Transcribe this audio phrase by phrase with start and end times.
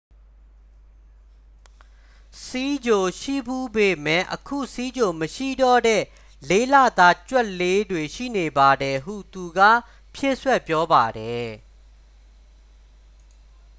[2.45, 6.01] """ဆီးချိုရှိဖူးပေမယ့် အခုဆီးချိုမရှိတော့တဲ့
[6.49, 9.59] ၄ လသား ကြွက်လေးတွေ ရှိနေပါတယ်" ဟုသူက
[10.13, 11.49] ဖြည့်စွက်ပြောပါတယ်။